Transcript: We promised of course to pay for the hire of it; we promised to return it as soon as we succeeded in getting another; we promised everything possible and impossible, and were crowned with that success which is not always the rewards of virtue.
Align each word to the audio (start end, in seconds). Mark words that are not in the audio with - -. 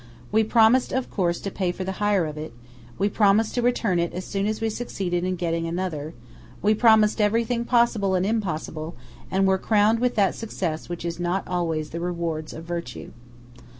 We 0.31 0.43
promised 0.43 0.91
of 0.91 1.11
course 1.11 1.39
to 1.41 1.51
pay 1.51 1.71
for 1.71 1.83
the 1.83 1.91
hire 2.01 2.25
of 2.25 2.35
it; 2.35 2.53
we 2.97 3.07
promised 3.07 3.53
to 3.53 3.61
return 3.61 3.99
it 3.99 4.15
as 4.15 4.25
soon 4.25 4.47
as 4.47 4.59
we 4.59 4.67
succeeded 4.67 5.23
in 5.23 5.35
getting 5.35 5.67
another; 5.67 6.15
we 6.59 6.73
promised 6.73 7.21
everything 7.21 7.65
possible 7.65 8.15
and 8.15 8.25
impossible, 8.25 8.95
and 9.29 9.45
were 9.45 9.59
crowned 9.59 9.99
with 9.99 10.15
that 10.15 10.33
success 10.33 10.89
which 10.89 11.05
is 11.05 11.19
not 11.19 11.47
always 11.47 11.91
the 11.91 11.99
rewards 11.99 12.51
of 12.51 12.63
virtue. 12.63 13.11